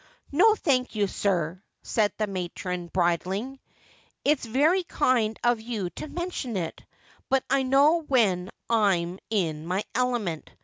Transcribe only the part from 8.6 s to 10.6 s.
I'm in my element.